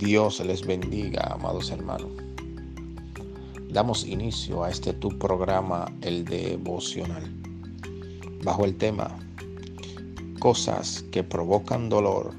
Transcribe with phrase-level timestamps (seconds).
[0.00, 2.10] Dios les bendiga, amados hermanos.
[3.68, 7.30] Damos inicio a este tu programa, el devocional,
[8.42, 9.14] bajo el tema
[10.38, 12.32] Cosas que provocan dolor,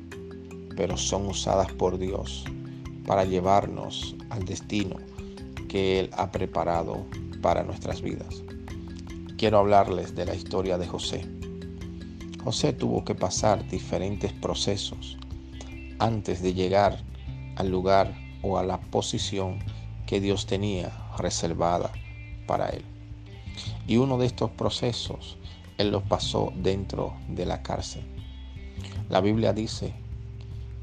[0.76, 2.46] pero son usadas por Dios
[3.06, 4.96] para llevarnos al destino
[5.70, 7.06] que Él ha preparado
[7.44, 8.42] para nuestras vidas.
[9.38, 11.28] Quiero hablarles de la historia de José.
[12.44, 15.16] José tuvo que pasar diferentes procesos
[16.00, 17.11] antes de llegar
[17.62, 19.60] al lugar o a la posición
[20.08, 21.92] que Dios tenía reservada
[22.48, 22.84] para él.
[23.88, 25.38] Y uno de estos procesos
[25.78, 28.04] él los pasó dentro de la cárcel.
[29.10, 29.94] La Biblia dice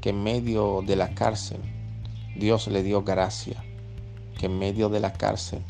[0.01, 1.59] que en medio de la cárcel
[2.37, 3.61] Dios le dio gracia,
[4.37, 5.61] que en medio de la cárcel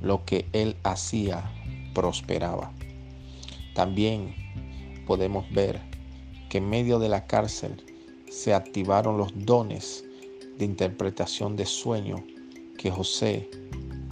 [0.00, 1.50] lo que él hacía
[1.94, 2.72] prosperaba.
[3.74, 4.34] También
[5.06, 5.80] podemos ver
[6.48, 7.84] que en medio de la cárcel
[8.30, 10.05] se activaron los dones
[10.58, 12.16] de interpretación de sueño
[12.78, 13.48] que José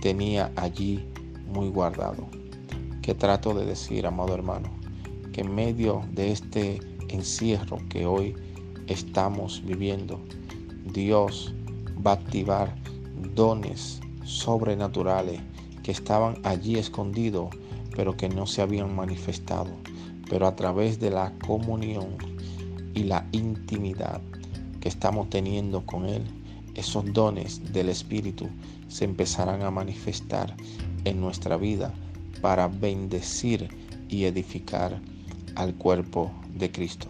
[0.00, 1.04] tenía allí
[1.46, 2.26] muy guardado.
[3.02, 4.70] ¿Qué trato de decir, amado hermano?
[5.32, 8.34] Que en medio de este encierro que hoy
[8.86, 10.20] estamos viviendo,
[10.92, 11.54] Dios
[12.06, 12.74] va a activar
[13.34, 15.40] dones sobrenaturales
[15.82, 17.54] que estaban allí escondidos,
[17.94, 19.70] pero que no se habían manifestado.
[20.28, 22.16] Pero a través de la comunión
[22.94, 24.20] y la intimidad
[24.84, 26.22] que estamos teniendo con Él,
[26.74, 28.50] esos dones del Espíritu
[28.86, 30.54] se empezarán a manifestar
[31.06, 31.94] en nuestra vida
[32.42, 33.70] para bendecir
[34.10, 35.00] y edificar
[35.54, 37.08] al cuerpo de Cristo.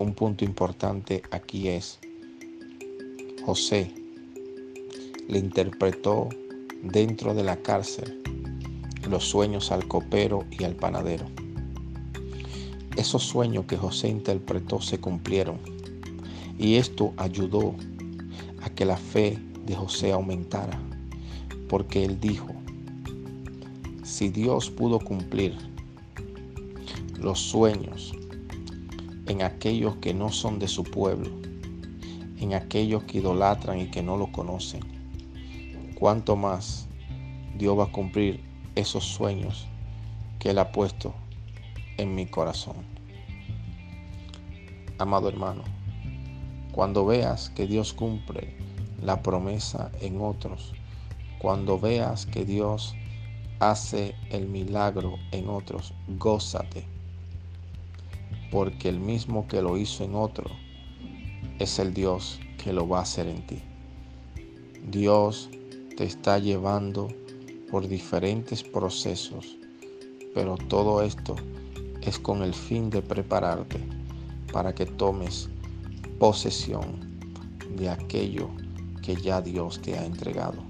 [0.00, 2.00] Un punto importante aquí es,
[3.46, 3.94] José
[5.28, 6.28] le interpretó
[6.82, 8.20] dentro de la cárcel
[9.08, 11.26] los sueños al copero y al panadero.
[12.96, 15.83] Esos sueños que José interpretó se cumplieron
[16.58, 17.74] y esto ayudó
[18.62, 20.78] a que la fe de José aumentara,
[21.68, 22.48] porque él dijo,
[24.02, 25.56] si Dios pudo cumplir
[27.18, 28.12] los sueños
[29.26, 31.30] en aquellos que no son de su pueblo,
[32.38, 34.82] en aquellos que idolatran y que no lo conocen,
[35.94, 36.86] cuánto más
[37.56, 38.40] Dios va a cumplir
[38.74, 39.66] esos sueños
[40.38, 41.14] que Él ha puesto
[41.96, 42.76] en mi corazón.
[44.98, 45.62] Amado hermano,
[46.74, 48.56] cuando veas que Dios cumple
[49.00, 50.72] la promesa en otros,
[51.38, 52.96] cuando veas que Dios
[53.60, 56.84] hace el milagro en otros, gózate,
[58.50, 60.50] porque el mismo que lo hizo en otro
[61.60, 63.62] es el Dios que lo va a hacer en ti.
[64.90, 65.50] Dios
[65.96, 67.06] te está llevando
[67.70, 69.56] por diferentes procesos,
[70.34, 71.36] pero todo esto
[72.02, 73.78] es con el fin de prepararte
[74.52, 75.48] para que tomes
[76.18, 77.18] posesión
[77.76, 78.50] de aquello
[79.02, 80.62] que ya Dios te ha entregado.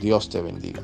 [0.00, 0.82] Dios te bendiga.